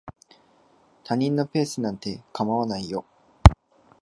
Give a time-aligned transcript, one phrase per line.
[1.03, 3.05] 他人のペースなんて構わないよ。